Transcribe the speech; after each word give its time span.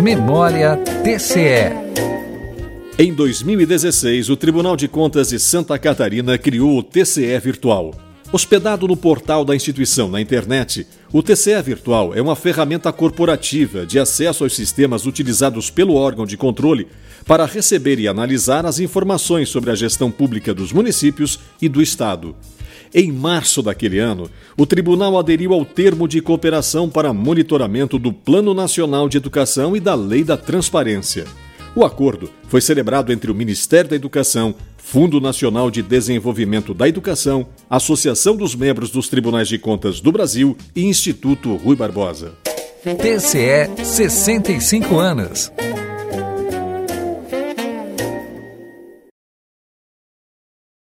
Memória 0.00 0.78
TCE. 1.04 1.76
Em 2.98 3.12
2016, 3.12 4.30
o 4.30 4.36
Tribunal 4.36 4.74
de 4.74 4.88
Contas 4.88 5.28
de 5.28 5.38
Santa 5.38 5.78
Catarina 5.78 6.38
criou 6.38 6.78
o 6.78 6.82
TCE 6.82 7.38
Virtual. 7.38 7.94
Hospedado 8.32 8.88
no 8.88 8.96
portal 8.96 9.44
da 9.44 9.54
instituição 9.54 10.08
na 10.08 10.18
internet, 10.18 10.86
o 11.12 11.22
TCE 11.22 11.60
Virtual 11.62 12.14
é 12.14 12.22
uma 12.22 12.34
ferramenta 12.34 12.90
corporativa 12.90 13.84
de 13.84 13.98
acesso 13.98 14.42
aos 14.42 14.56
sistemas 14.56 15.04
utilizados 15.04 15.68
pelo 15.68 15.94
órgão 15.96 16.24
de 16.24 16.38
controle 16.38 16.88
para 17.26 17.44
receber 17.44 17.98
e 17.98 18.08
analisar 18.08 18.64
as 18.64 18.80
informações 18.80 19.50
sobre 19.50 19.70
a 19.70 19.74
gestão 19.74 20.10
pública 20.10 20.54
dos 20.54 20.72
municípios 20.72 21.38
e 21.60 21.68
do 21.68 21.82
Estado. 21.82 22.34
Em 22.92 23.12
março 23.12 23.62
daquele 23.62 24.00
ano, 24.00 24.28
o 24.56 24.66
tribunal 24.66 25.16
aderiu 25.16 25.52
ao 25.52 25.64
termo 25.64 26.08
de 26.08 26.20
cooperação 26.20 26.88
para 26.88 27.12
monitoramento 27.12 27.98
do 27.98 28.12
Plano 28.12 28.52
Nacional 28.52 29.08
de 29.08 29.16
Educação 29.16 29.76
e 29.76 29.80
da 29.80 29.94
Lei 29.94 30.24
da 30.24 30.36
Transparência. 30.36 31.24
O 31.76 31.84
acordo 31.84 32.28
foi 32.48 32.60
celebrado 32.60 33.12
entre 33.12 33.30
o 33.30 33.34
Ministério 33.34 33.90
da 33.90 33.96
Educação, 33.96 34.56
Fundo 34.76 35.20
Nacional 35.20 35.70
de 35.70 35.82
Desenvolvimento 35.82 36.74
da 36.74 36.88
Educação, 36.88 37.46
Associação 37.68 38.34
dos 38.34 38.56
Membros 38.56 38.90
dos 38.90 39.08
Tribunais 39.08 39.46
de 39.46 39.56
Contas 39.56 40.00
do 40.00 40.10
Brasil 40.10 40.56
e 40.74 40.84
Instituto 40.84 41.54
Rui 41.54 41.76
Barbosa. 41.76 42.32
TCE 42.82 43.84
65 43.84 44.98
anos. 44.98 45.52